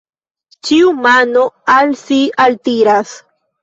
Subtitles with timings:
[0.69, 1.45] Ĉiu mano
[1.77, 3.19] al si altiras.